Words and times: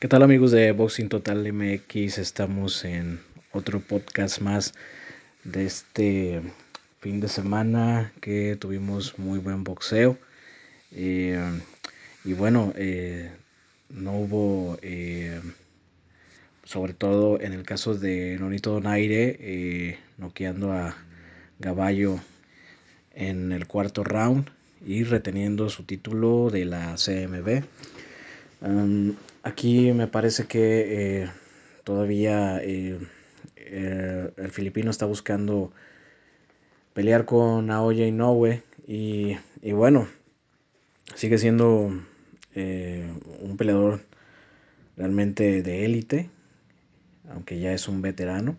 ¿Qué 0.00 0.08
tal 0.08 0.22
amigos 0.22 0.50
de 0.50 0.72
Boxing 0.72 1.10
Total 1.10 1.52
MX? 1.52 2.16
Estamos 2.16 2.86
en 2.86 3.20
otro 3.52 3.80
podcast 3.80 4.40
más 4.40 4.72
de 5.44 5.66
este 5.66 6.40
fin 7.00 7.20
de 7.20 7.28
semana 7.28 8.10
que 8.22 8.56
tuvimos 8.58 9.18
muy 9.18 9.40
buen 9.40 9.62
boxeo. 9.62 10.16
Eh, 10.90 11.38
y 12.24 12.32
bueno, 12.32 12.72
eh, 12.76 13.30
no 13.90 14.12
hubo, 14.20 14.78
eh, 14.80 15.38
sobre 16.64 16.94
todo 16.94 17.38
en 17.38 17.52
el 17.52 17.64
caso 17.64 17.94
de 17.94 18.38
Nonito 18.40 18.70
Donaire, 18.70 19.98
noqueando 20.16 20.72
a 20.72 20.96
Gaballo 21.58 22.18
en 23.12 23.52
el 23.52 23.66
cuarto 23.66 24.02
round 24.02 24.48
y 24.82 25.04
reteniendo 25.04 25.68
su 25.68 25.82
título 25.82 26.48
de 26.48 26.64
la 26.64 26.94
CMB. 26.94 27.64
Aquí 29.42 29.92
me 29.92 30.06
parece 30.06 30.46
que 30.46 31.22
eh, 31.22 31.30
todavía 31.84 32.62
eh, 32.62 32.98
eh, 33.56 34.32
el 34.36 34.50
filipino 34.50 34.90
está 34.90 35.06
buscando 35.06 35.72
pelear 36.92 37.24
con 37.24 37.70
Aoya 37.70 38.06
Inoue 38.06 38.62
y, 38.86 39.36
y 39.62 39.72
bueno, 39.72 40.08
sigue 41.14 41.38
siendo 41.38 41.92
un 42.54 43.56
peleador 43.56 44.00
realmente 44.96 45.62
de 45.62 45.84
élite, 45.84 46.28
aunque 47.30 47.58
ya 47.58 47.72
es 47.72 47.88
un 47.88 48.02
veterano 48.02 48.58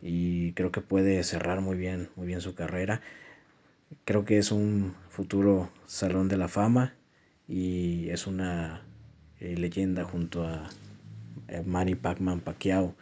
y 0.00 0.52
creo 0.52 0.70
que 0.70 0.82
puede 0.82 1.22
cerrar 1.24 1.62
muy 1.62 1.78
bien, 1.78 2.10
muy 2.14 2.26
bien 2.26 2.42
su 2.42 2.54
carrera. 2.54 3.00
Creo 4.04 4.26
que 4.26 4.36
es 4.36 4.52
un 4.52 4.94
futuro 5.08 5.70
salón 5.86 6.28
de 6.28 6.36
la 6.36 6.48
fama 6.48 6.94
y 7.48 8.10
es 8.10 8.26
una 8.26 8.82
eh, 9.40 9.56
leyenda 9.56 10.04
junto 10.04 10.46
a 10.46 10.68
Manny 11.64 11.94
Pacman 11.94 12.40
Pacquiao. 12.40 12.94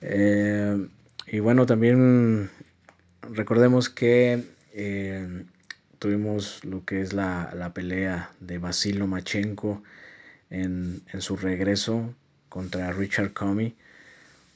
Eh, 0.00 0.88
y 1.26 1.40
bueno, 1.40 1.66
también 1.66 2.50
recordemos 3.22 3.88
que 3.88 4.44
eh, 4.72 5.44
tuvimos 5.98 6.64
lo 6.64 6.84
que 6.84 7.00
es 7.00 7.12
la, 7.12 7.72
pelea 7.74 8.30
de 8.40 8.58
Basil 8.58 8.98
Lomachenko 8.98 9.82
en, 10.50 11.02
en, 11.12 11.20
su 11.20 11.36
regreso 11.36 12.14
contra 12.48 12.92
Richard 12.92 13.32
Comey. 13.32 13.74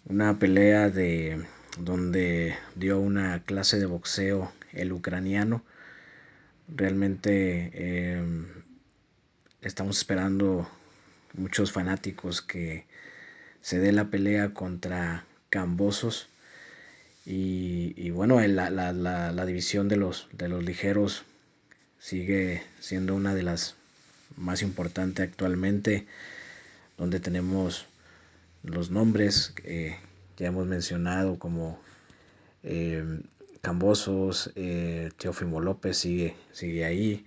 Una 0.06 0.38
pelea 0.38 0.88
de 0.88 1.44
donde 1.78 2.54
dio 2.74 2.98
una 3.00 3.42
clase 3.44 3.78
de 3.78 3.86
boxeo 3.86 4.52
el 4.72 4.92
ucraniano. 4.92 5.62
Realmente 6.68 7.70
eh, 7.74 8.22
estamos 9.60 9.98
esperando 9.98 10.68
muchos 11.34 11.72
fanáticos 11.72 12.42
que 12.42 12.84
se 13.60 13.78
dé 13.78 13.92
la 13.92 14.10
pelea 14.10 14.52
contra 14.54 15.24
Cambosos. 15.50 16.28
Y, 17.24 18.10
bueno, 18.10 18.40
la, 18.40 18.70
la, 18.70 19.46
división 19.46 19.88
de 19.88 19.96
los, 19.96 20.28
de 20.32 20.48
los 20.48 20.64
ligeros 20.64 21.24
sigue 22.00 22.62
siendo 22.80 23.14
una 23.14 23.32
de 23.34 23.44
las 23.44 23.76
más 24.36 24.62
importantes 24.62 25.28
actualmente, 25.28 26.06
donde 26.98 27.20
tenemos 27.20 27.86
los 28.64 28.90
nombres 28.90 29.50
que 29.50 29.96
ya 30.36 30.48
hemos 30.48 30.66
mencionado 30.66 31.38
como 31.38 31.80
eh, 32.64 33.04
Cambosos, 33.60 34.50
eh, 34.56 35.10
Teófimo 35.16 35.60
López 35.60 35.96
sigue, 35.96 36.34
sigue 36.50 36.84
ahí, 36.84 37.24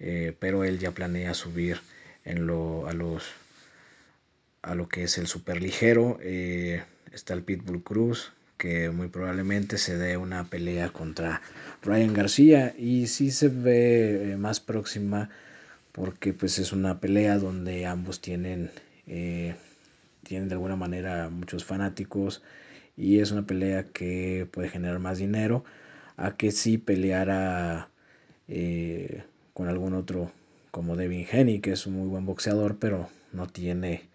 eh, 0.00 0.34
pero 0.40 0.64
él 0.64 0.80
ya 0.80 0.90
planea 0.90 1.34
subir 1.34 1.80
en 2.28 2.46
lo, 2.46 2.86
a, 2.86 2.92
los, 2.92 3.24
a 4.62 4.74
lo 4.74 4.88
que 4.88 5.04
es 5.04 5.18
el 5.18 5.26
superligero. 5.26 6.18
Eh, 6.20 6.82
está 7.12 7.34
el 7.34 7.42
Pitbull 7.42 7.82
Cruz, 7.82 8.32
que 8.56 8.90
muy 8.90 9.08
probablemente 9.08 9.78
se 9.78 9.96
dé 9.96 10.16
una 10.16 10.44
pelea 10.44 10.90
contra 10.90 11.40
Ryan 11.82 12.14
García 12.14 12.74
y 12.76 13.06
sí 13.06 13.30
se 13.30 13.48
ve 13.48 14.36
más 14.38 14.60
próxima 14.60 15.30
porque 15.92 16.32
pues 16.32 16.58
es 16.58 16.72
una 16.72 17.00
pelea 17.00 17.38
donde 17.38 17.86
ambos 17.86 18.20
tienen, 18.20 18.70
tienen 19.06 20.48
de 20.48 20.54
alguna 20.54 20.76
manera 20.76 21.28
muchos 21.30 21.64
fanáticos 21.64 22.42
y 22.96 23.20
es 23.20 23.30
una 23.30 23.46
pelea 23.46 23.84
que 23.84 24.46
puede 24.50 24.68
generar 24.68 24.98
más 24.98 25.18
dinero 25.18 25.64
a 26.16 26.36
que 26.36 26.50
si 26.50 26.78
peleara 26.78 27.88
eh, 28.48 29.22
con 29.54 29.68
algún 29.68 29.94
otro 29.94 30.32
como 30.78 30.94
Devin 30.94 31.26
Henny, 31.28 31.58
que 31.58 31.72
es 31.72 31.88
un 31.88 31.94
muy 31.94 32.06
buen 32.06 32.24
boxeador, 32.24 32.78
pero 32.78 33.08
no 33.32 33.48
tiene 33.48 34.08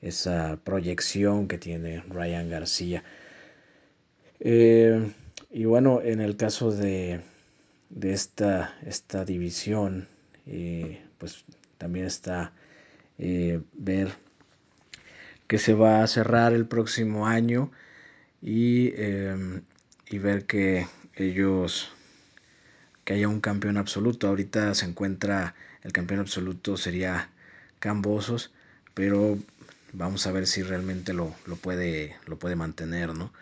esa 0.00 0.58
proyección 0.64 1.46
que 1.46 1.58
tiene 1.58 2.02
Ryan 2.08 2.48
García. 2.48 3.04
Eh, 4.38 5.12
y 5.50 5.64
bueno, 5.66 6.00
en 6.00 6.22
el 6.22 6.38
caso 6.38 6.72
de, 6.72 7.20
de 7.90 8.14
esta, 8.14 8.78
esta 8.86 9.26
división, 9.26 10.08
eh, 10.46 11.02
pues 11.18 11.44
también 11.76 12.06
está 12.06 12.54
ver 13.18 14.08
que 15.48 15.58
se 15.58 15.74
va 15.74 16.02
a 16.02 16.06
cerrar 16.06 16.54
el 16.54 16.66
próximo 16.66 17.26
año 17.26 17.72
y, 18.40 18.94
y 20.08 20.18
ver 20.18 20.46
que 20.46 20.86
ellos 21.14 21.92
que 23.10 23.14
haya 23.14 23.26
un 23.26 23.40
campeón 23.40 23.76
absoluto. 23.76 24.28
Ahorita 24.28 24.72
se 24.72 24.86
encuentra 24.86 25.56
el 25.82 25.90
campeón 25.90 26.20
absoluto 26.20 26.76
sería 26.76 27.28
Cambosos, 27.80 28.52
pero 28.94 29.36
vamos 29.92 30.28
a 30.28 30.30
ver 30.30 30.46
si 30.46 30.62
realmente 30.62 31.12
lo, 31.12 31.34
lo 31.44 31.56
puede, 31.56 32.14
lo 32.26 32.38
puede 32.38 32.54
mantener, 32.54 33.12
¿no? 33.12 33.32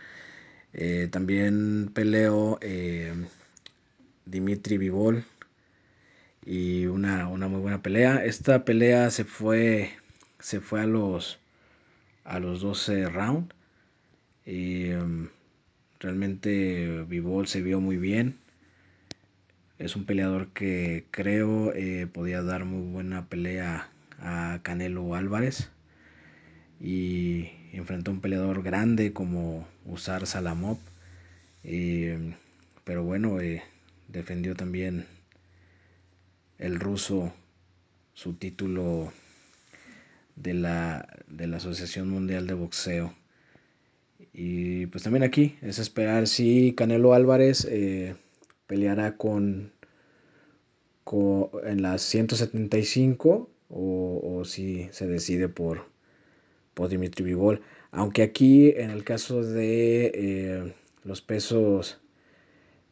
Eh, 0.73 1.09
también 1.11 1.91
peleó 1.93 2.59
eh, 2.63 3.13
Dimitri 4.25 4.79
Vivol 4.79 5.27
y 6.47 6.87
una, 6.87 7.29
una, 7.29 7.49
muy 7.49 7.61
buena 7.61 7.83
pelea. 7.83 8.25
Esta 8.25 8.65
pelea 8.65 9.11
se 9.11 9.25
fue, 9.25 9.91
se 10.39 10.63
fue 10.63 10.81
a 10.81 10.87
los, 10.87 11.41
a 12.25 12.41
los 12.41 12.63
12 12.63 13.05
rounds. 13.11 13.55
Em, 14.47 15.29
realmente 16.01 17.05
Vivol 17.07 17.47
se 17.49 17.61
vio 17.61 17.83
muy 17.83 17.99
bien. 17.99 18.39
Es 19.79 19.95
un 19.95 20.05
peleador 20.07 20.49
que 20.49 21.05
creo 21.13 21.73
eh, 21.73 22.09
podía 22.13 22.43
dar 22.43 22.65
muy 22.65 22.91
buena 22.91 23.29
pelea 23.29 23.89
a 24.19 24.59
Canelo 24.65 25.15
Álvarez. 25.15 25.71
Y 26.81 27.51
enfrentó 27.73 28.11
a 28.11 28.15
un 28.15 28.21
peleador 28.21 28.65
grande 28.65 29.13
como 29.13 29.69
Usar 29.85 30.27
Salamov. 30.27 30.79
Em, 31.63 32.35
pero 32.85 33.05
bueno, 33.05 33.41
eh, 33.41 33.63
defendió 34.09 34.57
también 34.57 35.07
el 36.59 36.81
ruso 36.81 37.33
su 38.15 38.35
título 38.35 39.13
de 40.35 40.55
la, 40.55 41.09
de 41.29 41.47
la 41.47 41.59
Asociación 41.59 42.11
Mundial 42.11 42.49
de 42.49 42.55
Boxeo. 42.55 43.15
Y 44.33 44.87
pues 44.87 45.05
también 45.05 45.23
aquí 45.23 45.57
es 45.63 45.79
esperar 45.79 46.27
si 46.27 46.75
Canelo 46.77 47.15
Álvarez 47.15 47.65
eh, 47.71 48.17
peleará 48.69 49.17
con, 49.17 49.73
en 51.65 51.83
las 51.83 52.03
175 52.03 53.51
o, 53.71 54.43
si 54.45 54.89
se 54.93 55.09
decide 55.09 55.49
por, 55.49 55.87
por 56.75 56.89
Dimitri 56.89 57.25
Vivol. 57.25 57.63
Aunque 57.91 58.23
aquí 58.23 58.71
en 58.71 58.91
el 58.91 59.03
caso 59.03 59.43
de 59.43 60.13
eh, 60.15 60.75
los 61.03 61.21
pesos 61.21 61.99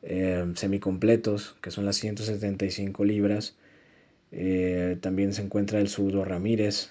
eh, 0.03 0.51
semicompletos, 0.57 1.55
que 1.63 1.71
son 1.71 1.85
las 1.85 1.97
175 1.97 3.05
libras, 3.05 3.57
también 5.01 5.33
se 5.33 5.43
encuentra 5.43 5.79
el 5.79 5.89
Sudo 5.89 6.25
Ramírez. 6.25 6.91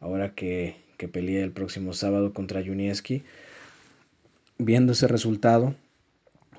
ahora 0.00 0.34
que 0.34 0.82
que 1.02 1.08
pelea 1.08 1.42
el 1.42 1.50
próximo 1.50 1.94
sábado 1.94 2.32
contra 2.32 2.62
Junieski. 2.64 3.24
Viendo 4.58 4.92
ese 4.92 5.08
resultado, 5.08 5.74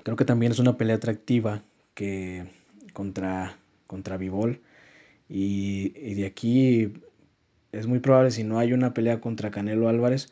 creo 0.04 0.16
que 0.16 0.24
también 0.24 0.52
es 0.52 0.60
una 0.60 0.76
pelea 0.76 0.96
atractiva 0.96 1.62
que 1.94 2.44
contra, 2.92 3.58
contra 3.88 4.16
Vivol. 4.16 4.60
Y, 5.28 6.14
de 6.14 6.26
aquí 6.26 6.92
es 7.72 7.86
muy 7.86 7.98
probable, 7.98 8.30
si 8.30 8.44
no 8.44 8.58
hay 8.58 8.72
una 8.72 8.94
pelea 8.94 9.20
contra 9.20 9.50
Canelo 9.50 9.88
Álvarez, 9.88 10.28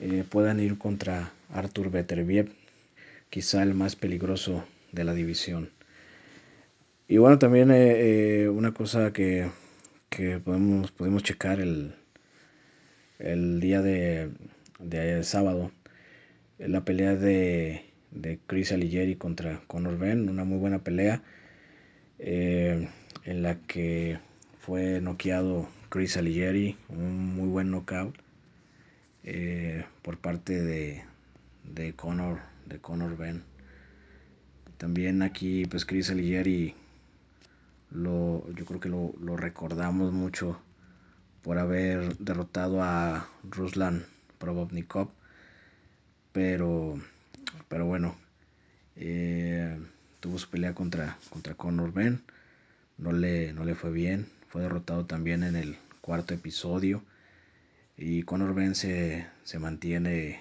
eh, 0.00 0.24
puedan 0.28 0.60
ir 0.60 0.78
contra 0.78 1.32
Artur 1.50 1.90
Beterbiev, 1.90 2.52
quizá 3.30 3.62
el 3.62 3.74
más 3.74 3.96
peligroso 3.96 4.64
de 4.92 5.04
la 5.04 5.14
división. 5.14 5.70
Y 7.08 7.16
bueno, 7.18 7.38
también 7.38 7.70
eh, 7.70 8.42
eh, 8.42 8.48
una 8.48 8.72
cosa 8.74 9.12
que, 9.12 9.50
que 10.10 10.38
podemos, 10.38 10.90
podemos 10.92 11.22
checar 11.22 11.60
el, 11.60 11.94
el 13.18 13.60
día 13.60 13.80
de, 13.80 14.30
de 14.78 15.24
sábado, 15.24 15.70
la 16.58 16.84
pelea 16.84 17.14
de, 17.16 17.85
de 18.16 18.40
Chris 18.46 18.72
Alighieri 18.72 19.16
contra 19.16 19.60
Conor 19.66 19.98
Ben, 19.98 20.28
una 20.28 20.44
muy 20.44 20.58
buena 20.58 20.80
pelea 20.80 21.22
eh, 22.18 22.88
en 23.24 23.42
la 23.42 23.56
que 23.60 24.18
fue 24.58 25.00
noqueado 25.00 25.68
Chris 25.88 26.16
Alighieri, 26.16 26.76
un 26.88 27.36
muy 27.36 27.48
buen 27.48 27.70
knockout 27.70 28.16
eh, 29.24 29.84
por 30.02 30.18
parte 30.18 30.60
de, 30.60 31.04
de 31.62 31.92
Conor, 31.92 32.40
de 32.66 32.78
Conor 32.78 33.16
Ben. 33.16 33.42
También 34.78 35.22
aquí, 35.22 35.64
pues 35.66 35.84
Chris 35.84 36.10
Alighieri, 36.10 36.74
lo, 37.90 38.44
yo 38.54 38.64
creo 38.64 38.80
que 38.80 38.88
lo, 38.88 39.14
lo 39.20 39.36
recordamos 39.36 40.12
mucho 40.12 40.58
por 41.42 41.58
haber 41.58 42.16
derrotado 42.18 42.82
a 42.82 43.28
Ruslan 43.48 44.04
Probovnikov. 44.38 45.10
Pero, 46.32 47.00
pero 47.68 47.86
bueno, 47.86 48.16
eh, 48.96 49.78
tuvo 50.20 50.38
su 50.38 50.48
pelea 50.50 50.74
contra, 50.74 51.18
contra 51.30 51.54
Conor 51.54 51.92
Ben. 51.92 52.22
No 52.98 53.12
le, 53.12 53.52
no 53.52 53.64
le 53.64 53.74
fue 53.74 53.92
bien. 53.92 54.26
Fue 54.48 54.62
derrotado 54.62 55.06
también 55.06 55.42
en 55.42 55.56
el 55.56 55.76
cuarto 56.00 56.34
episodio. 56.34 57.02
Y 57.96 58.22
Conor 58.22 58.54
Ben 58.54 58.74
se, 58.74 59.26
se 59.44 59.58
mantiene 59.58 60.40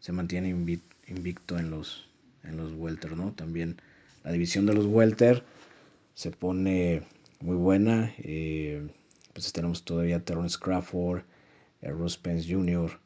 se 0.00 0.12
mantiene 0.12 0.48
invicto 0.48 1.58
en 1.58 1.70
los, 1.70 2.08
en 2.42 2.56
los 2.56 2.72
welter, 2.72 3.16
¿no? 3.16 3.32
También 3.32 3.76
la 4.24 4.32
división 4.32 4.66
de 4.66 4.74
los 4.74 4.86
welter 4.86 5.44
se 6.14 6.30
pone 6.30 7.02
muy 7.40 7.56
buena. 7.56 8.12
Eh, 8.18 8.88
pues 9.32 9.52
tenemos 9.52 9.84
todavía 9.84 10.24
Terrence 10.24 10.58
Crawford, 10.58 11.22
a 11.82 12.22
Pence 12.22 12.52
Jr., 12.52 12.98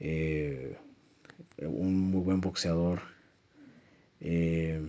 eh, 0.00 0.76
un 1.66 2.10
muy 2.10 2.20
buen 2.22 2.40
boxeador 2.40 3.00
eh, 4.20 4.80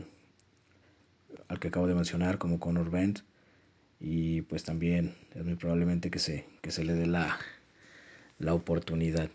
al 1.48 1.60
que 1.60 1.70
acabo 1.70 1.88
de 1.88 1.96
mencionar 1.96 2.38
como 2.38 2.60
Conor 2.60 2.92
Bent 2.92 3.20
y 4.00 4.42
pues 4.44 4.64
también 4.64 5.16
es 5.36 5.44
muy 5.44 5.56
probablemente 5.56 6.10
que 6.10 6.20
se, 6.20 6.46
que 6.62 6.72
se 6.72 6.84
le 6.84 6.94
dé 6.94 7.06
la, 7.06 7.38
la 8.38 8.54
oportunidad. 8.54 9.30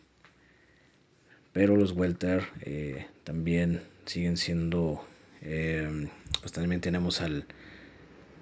Pero 1.52 1.76
los 1.76 1.92
welter 1.92 2.44
eh, 2.62 3.06
también 3.24 3.82
siguen 4.06 4.36
siendo, 4.36 5.06
pues 5.40 6.52
también 6.52 6.80
tenemos 6.80 7.20
al, 7.20 7.46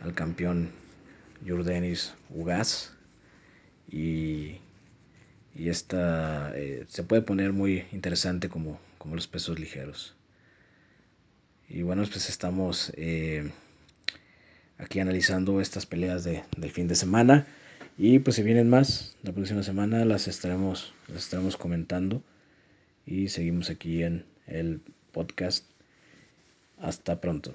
al 0.02 0.14
campeón 0.14 0.70
Jordanis 1.46 2.14
Ugas 2.30 2.94
y, 3.90 4.58
y 5.54 5.68
esta 5.68 6.52
eh, 6.56 6.84
se 6.88 7.02
puede 7.02 7.22
poner 7.22 7.52
muy 7.52 7.84
interesante 7.92 8.48
como, 8.48 8.78
como 8.98 9.14
los 9.14 9.26
pesos 9.26 9.58
ligeros. 9.58 10.14
Y 11.68 11.82
bueno, 11.82 12.02
pues 12.10 12.28
estamos 12.28 12.92
eh, 12.96 13.50
aquí 14.78 15.00
analizando 15.00 15.60
estas 15.60 15.86
peleas 15.86 16.24
de, 16.24 16.42
del 16.56 16.70
fin 16.70 16.88
de 16.88 16.94
semana. 16.94 17.46
Y 17.98 18.18
pues 18.20 18.36
si 18.36 18.42
vienen 18.42 18.70
más, 18.70 19.16
la 19.22 19.32
próxima 19.32 19.62
semana 19.62 20.04
las 20.04 20.28
estaremos, 20.28 20.94
las 21.08 21.24
estaremos 21.24 21.56
comentando. 21.56 22.22
Y 23.06 23.28
seguimos 23.28 23.70
aquí 23.70 24.02
en 24.02 24.24
el 24.46 24.80
podcast. 25.12 25.64
Hasta 26.78 27.20
pronto. 27.20 27.54